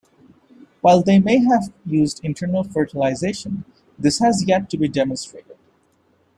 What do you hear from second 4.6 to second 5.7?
to be demonstrated.